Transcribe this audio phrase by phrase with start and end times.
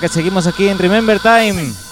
[0.00, 1.91] Que seguimos aquí en Remember Time.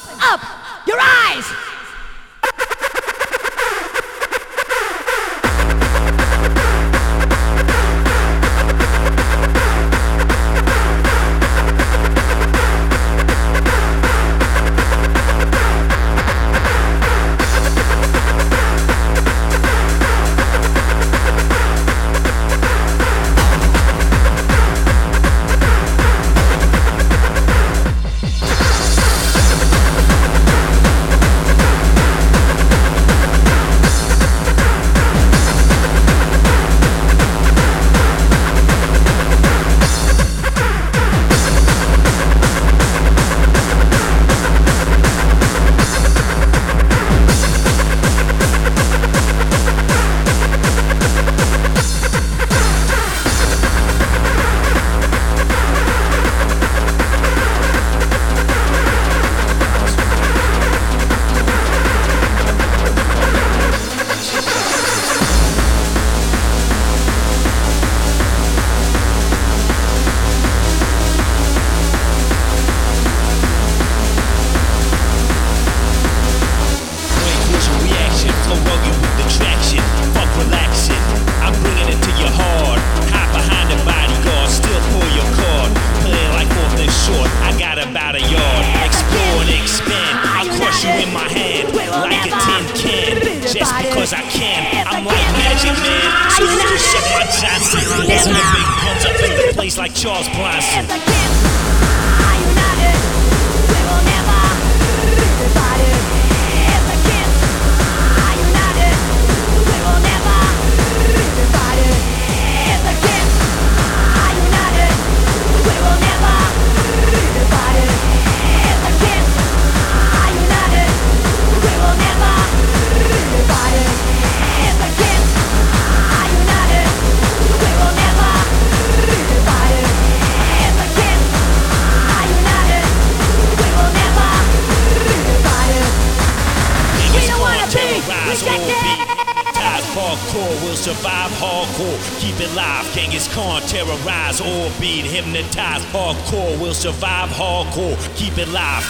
[145.92, 146.58] hardcore.
[146.60, 147.96] will survive hardcore.
[148.16, 148.86] Keep it live.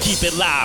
[0.00, 0.63] keep it live.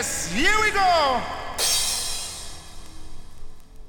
[0.00, 1.20] Yes, here we go.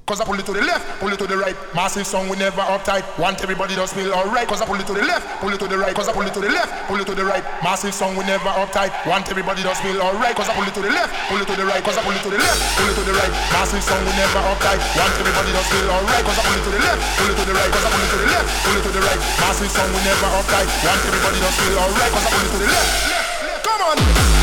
[0.04, 1.56] Cause I pull it to the left, pull it to the right.
[1.72, 3.00] Massive song, we never uptight.
[3.16, 4.44] Want everybody to feel alright.
[4.44, 5.96] Cause I pull it to the left, pull it to the right.
[5.96, 7.40] Cause I pull it to the left, pull it to the right.
[7.64, 8.92] Massive song, we never uptight.
[9.08, 10.36] Want everybody to feel alright.
[10.36, 11.80] Cause I pull it to the left, pull it to the right.
[11.80, 13.32] Cause I pull it to the left, pull it to the right.
[13.56, 14.84] Massive song, we never uptight.
[15.00, 16.24] Want everybody to feel alright.
[16.28, 17.72] Cause I pull it to the left, pull it to the right.
[17.72, 19.20] Cause I pull it to the left, pull it to the right.
[19.40, 20.68] Massive song, we never uptight.
[20.84, 22.12] Want everybody to feel alright.
[22.12, 22.90] Cause I pull it to the left.
[23.08, 23.64] left, left.
[23.64, 24.41] Come on.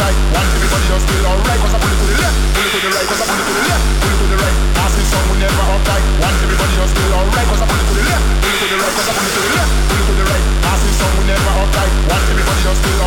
[0.00, 0.16] tight.
[0.32, 1.60] One everybody just feel alright.
[1.60, 3.06] Cause I pull it to the left, pull it to the right.
[3.10, 4.56] Cause I pull it to the left, pull it to the right.
[4.80, 6.04] Passing some we never up tight.
[6.24, 7.46] One everybody just feel alright.
[7.50, 8.94] Cause I pull it to the left, pull it to the right.
[8.96, 10.44] Cause I pull it to the left, pull it to the right.
[10.64, 11.92] Passing some we never up tight.
[12.08, 12.99] One everybody just feel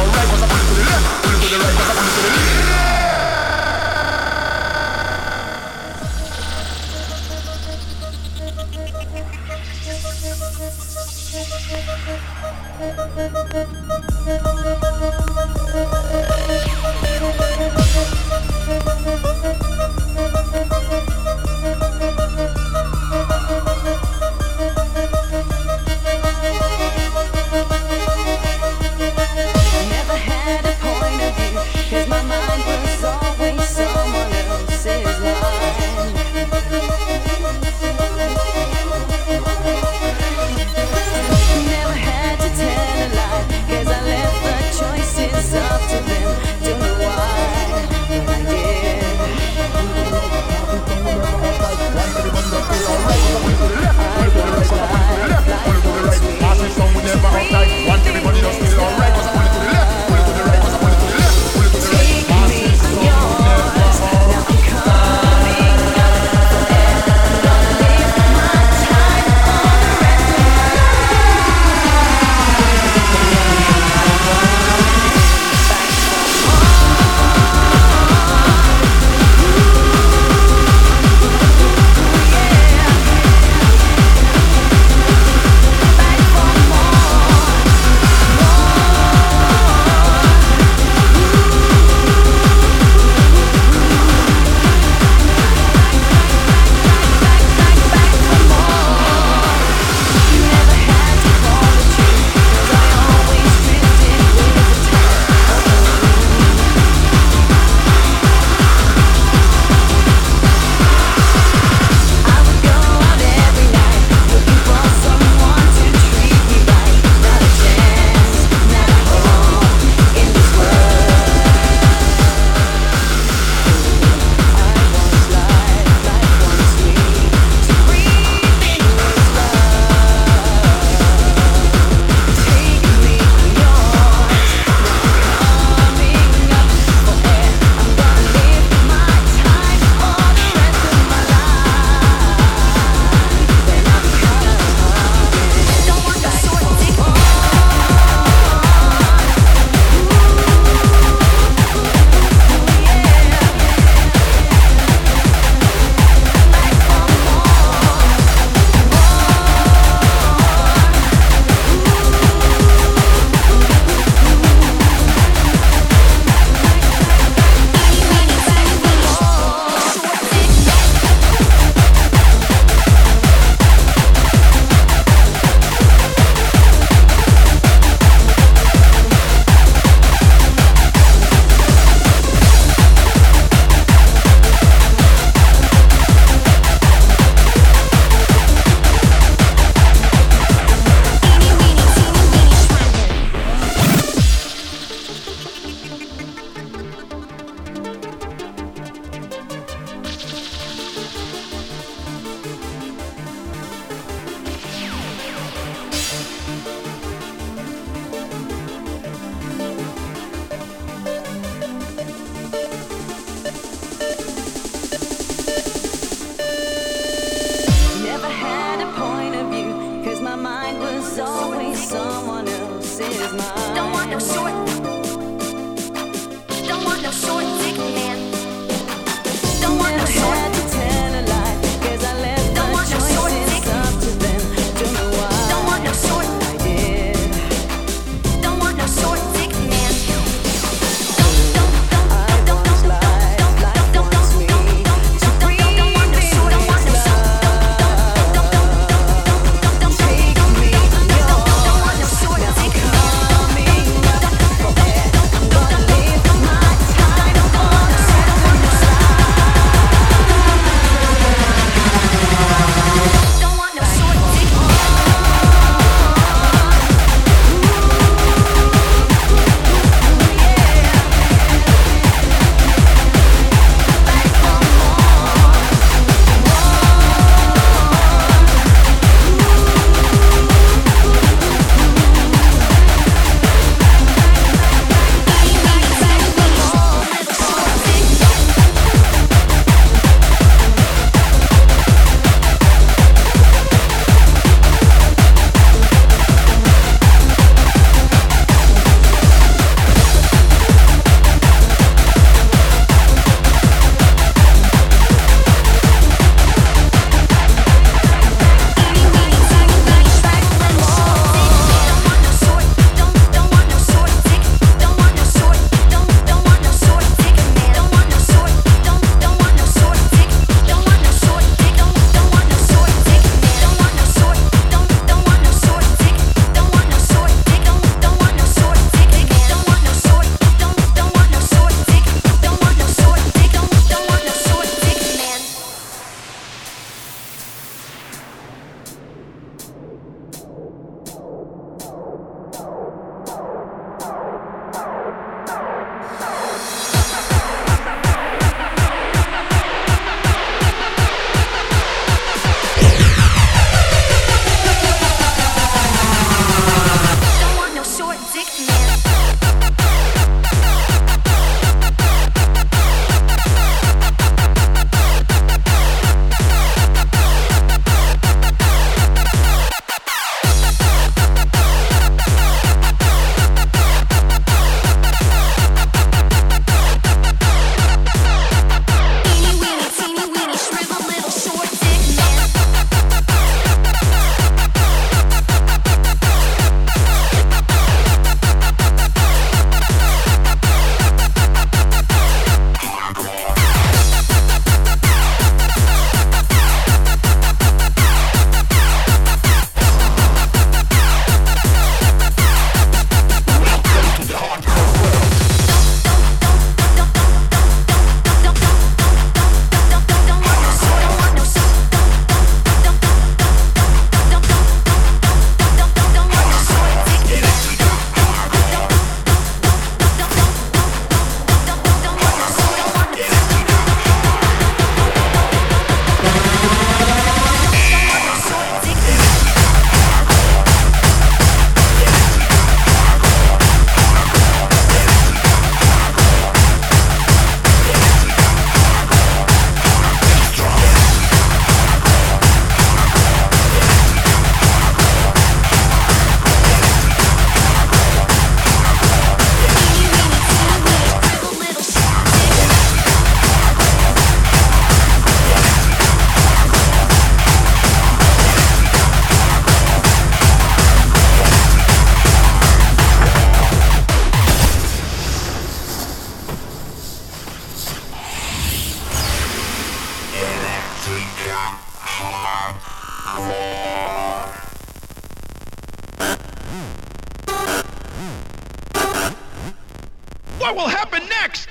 [480.63, 481.67] What will happen next?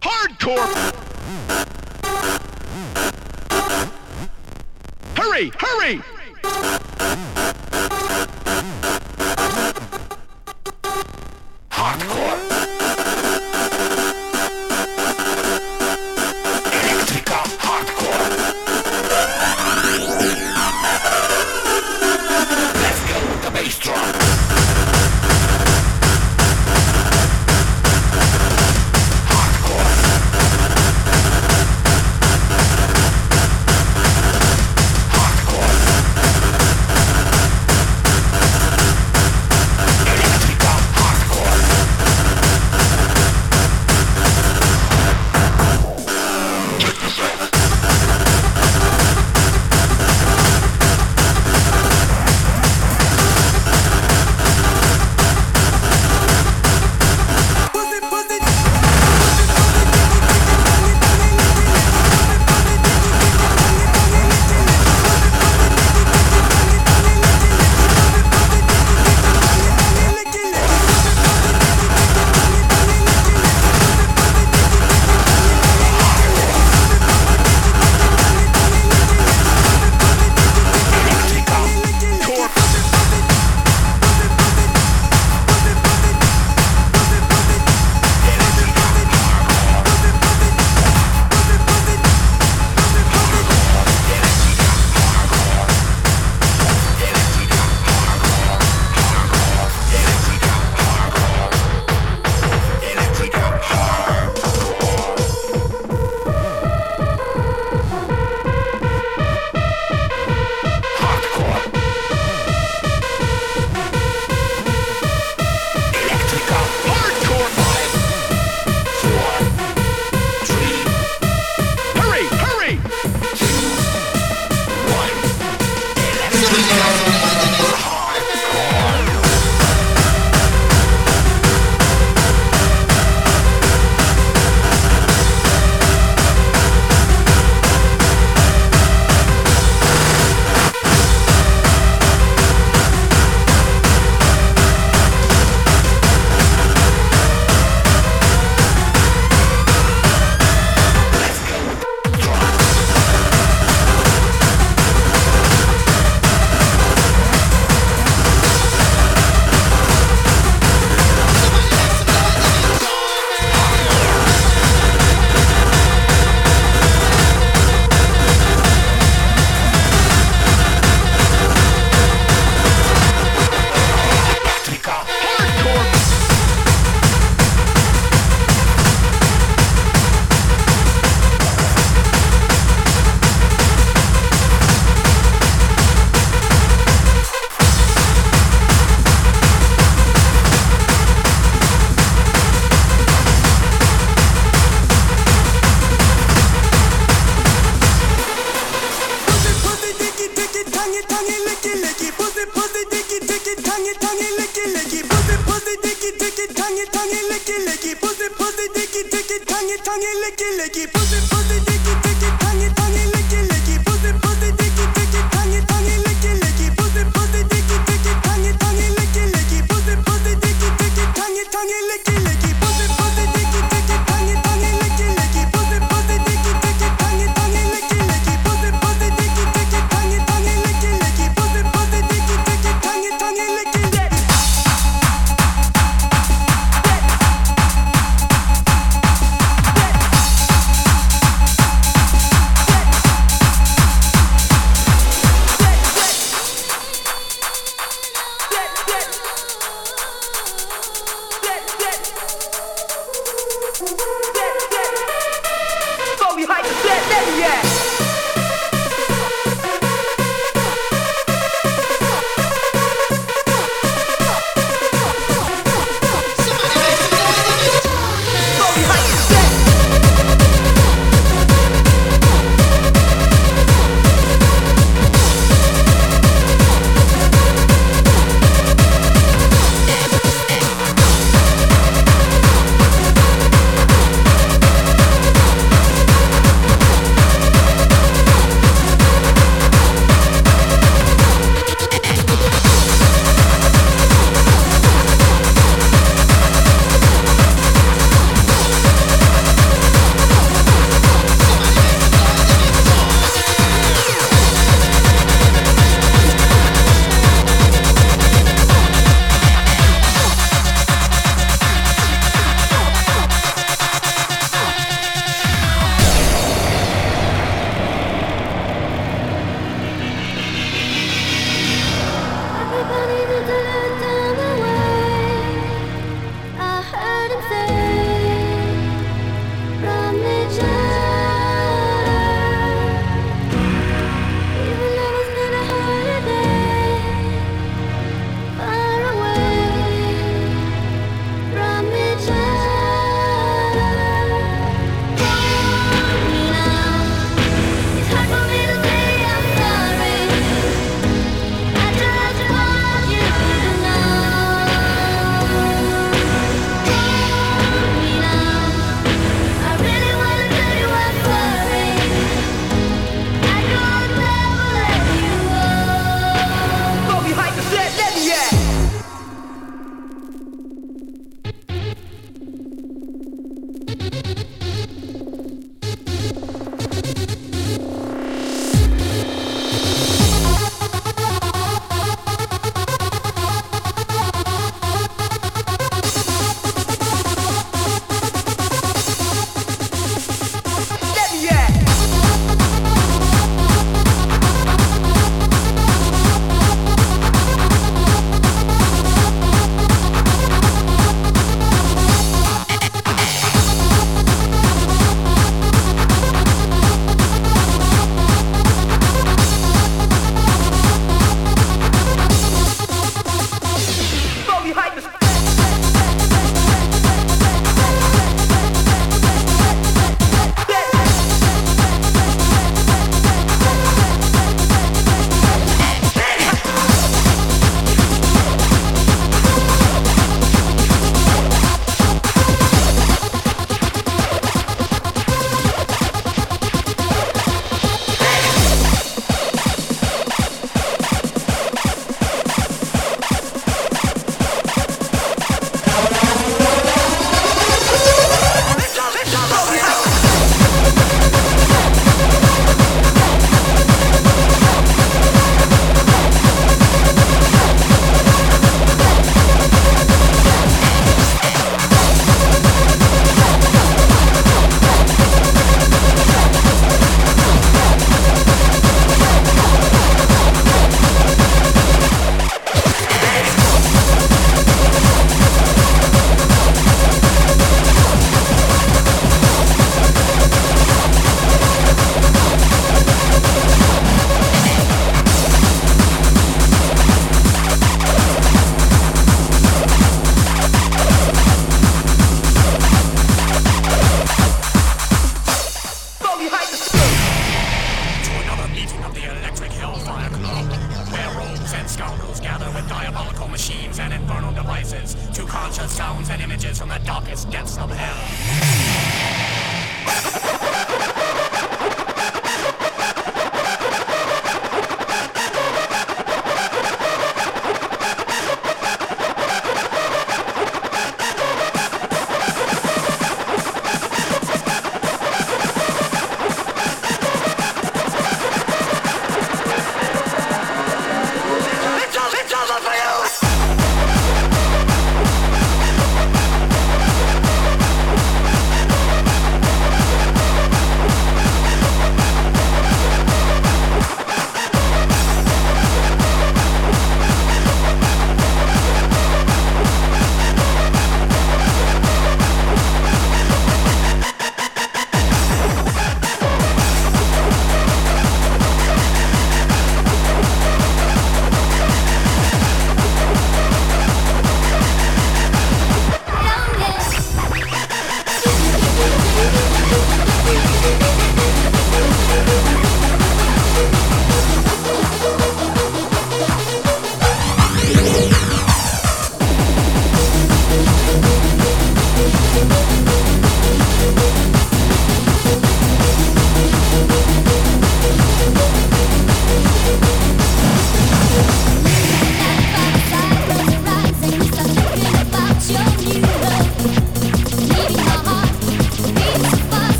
[0.00, 0.64] Hardcore!
[5.14, 6.13] Hurry, hurry!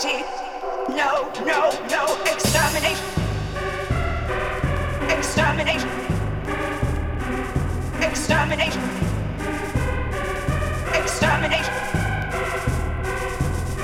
[0.00, 0.24] Society.
[0.88, 2.22] No, no, no.
[2.24, 2.98] Exterminate.
[5.08, 5.84] Exterminate.
[8.00, 8.76] Exterminate.
[10.94, 11.68] Exterminate.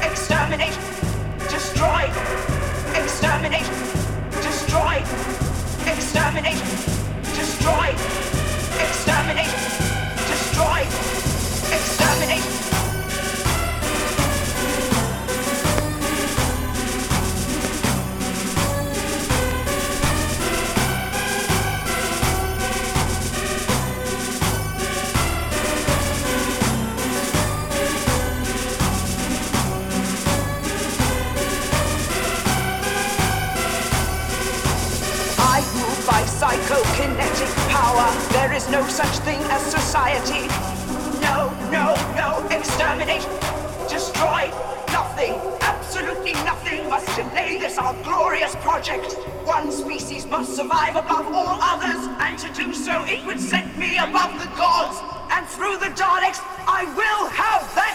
[0.02, 0.78] Exterminate.
[1.48, 2.02] Destroy.
[2.94, 3.68] Exterminate.
[4.42, 4.96] Destroy.
[5.86, 6.60] Exterminate.
[7.34, 7.88] Destroy.
[8.80, 9.52] Exterminate.
[10.28, 10.80] Destroy.
[11.72, 12.69] Exterminate.
[38.40, 40.48] There is no such thing as society.
[41.20, 42.48] No, no, no.
[42.48, 43.20] Exterminate.
[43.86, 44.48] Destroy.
[44.88, 45.34] Nothing.
[45.60, 49.12] Absolutely nothing must delay this our glorious project.
[49.44, 53.98] One species must survive above all others, and to do so it would set me
[53.98, 54.96] above the gods.
[55.30, 57.89] And through the Daleks, I will have that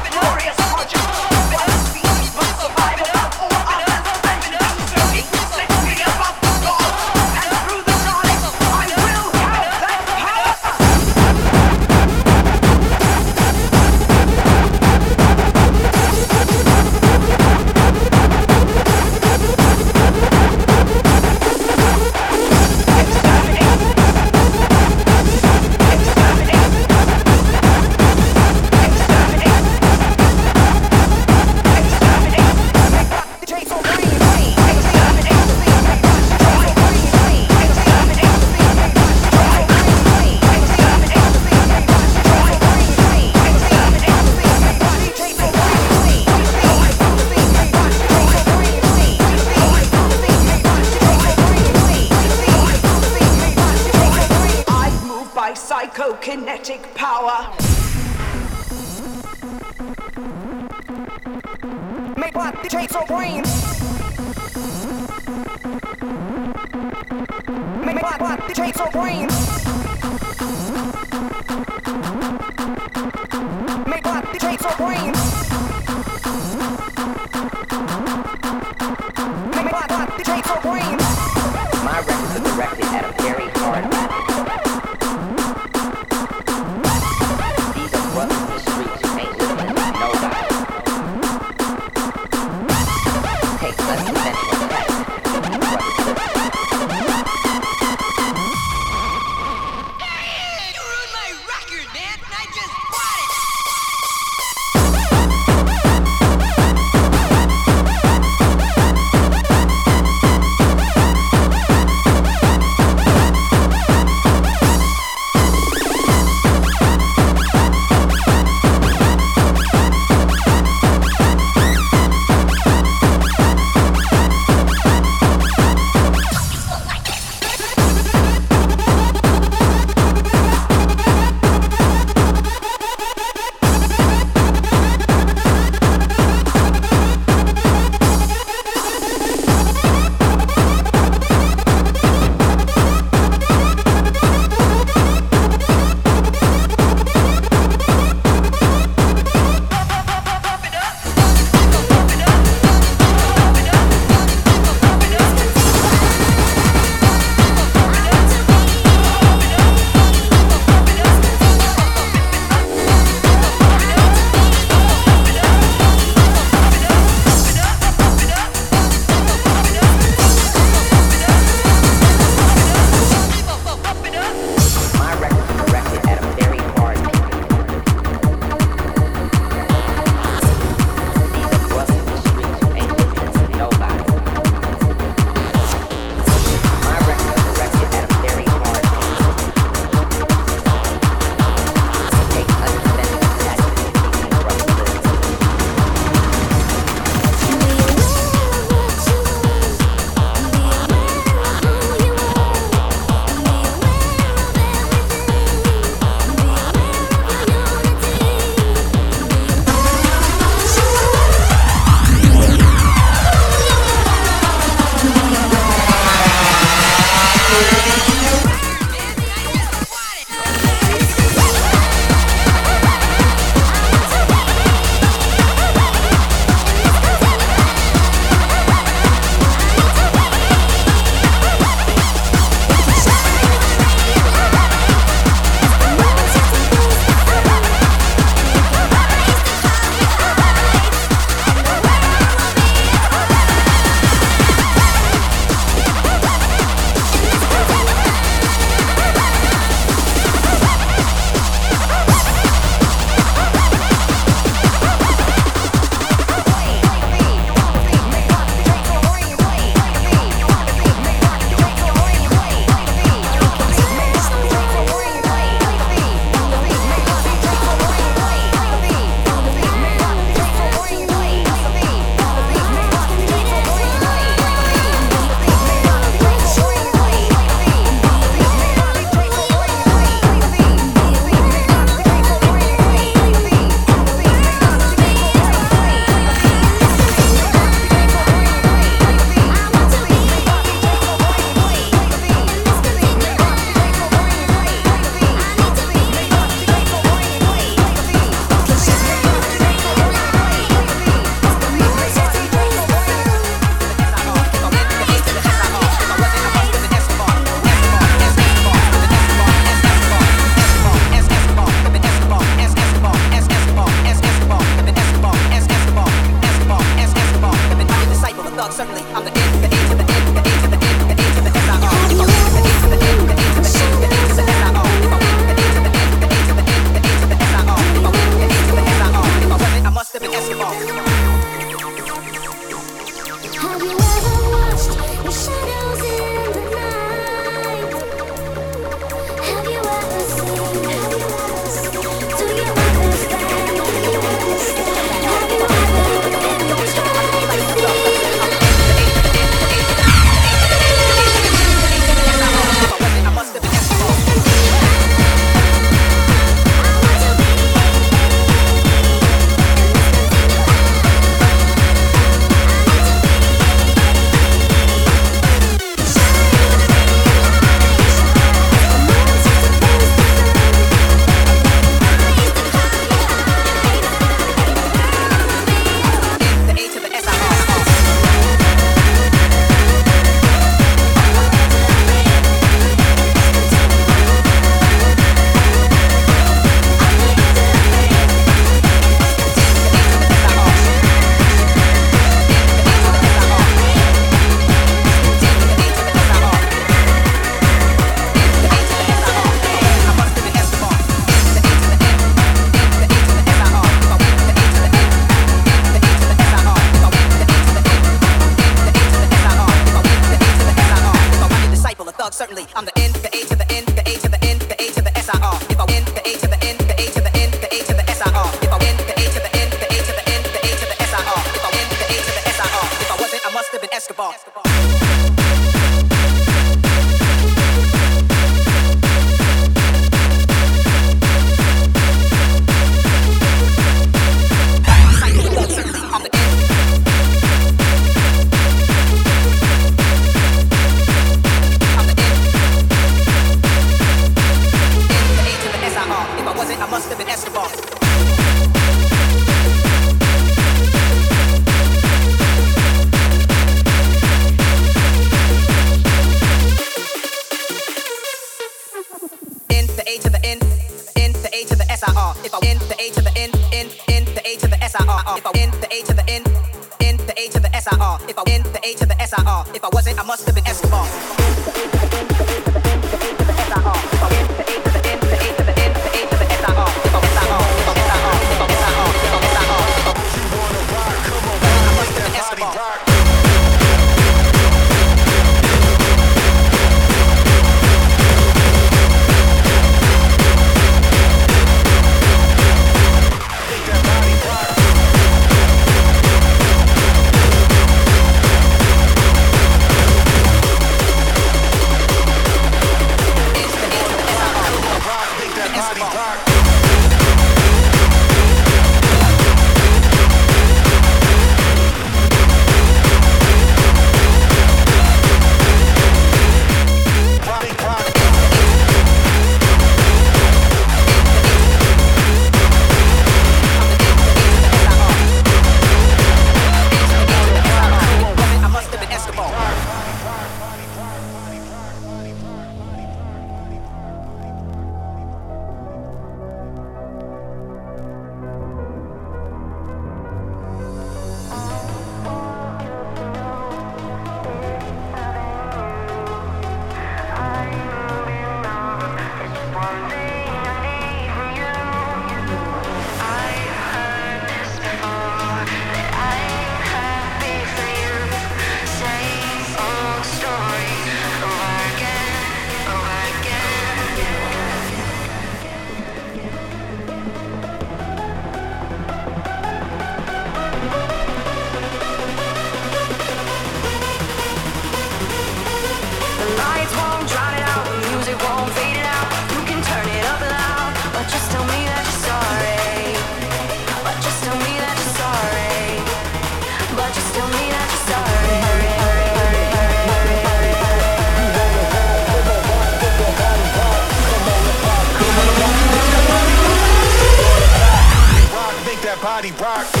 [599.41, 600.00] body rock.